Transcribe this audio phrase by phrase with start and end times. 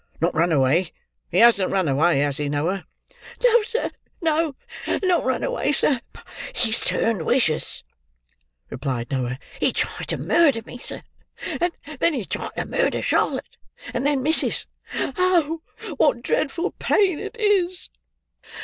[0.19, 0.93] "Not run away;
[1.29, 2.87] he hasn't run away, has he, Noah?"
[3.43, 4.55] "No, sir, no.
[5.03, 7.83] Not run away, sir, but he's turned wicious,"
[8.71, 9.37] replied Noah.
[9.59, 11.03] "He tried to murder me, sir;
[11.61, 13.57] and then he tried to murder Charlotte;
[13.93, 14.65] and then missis.
[14.95, 15.61] Oh!
[15.97, 17.89] what dreadful pain it is!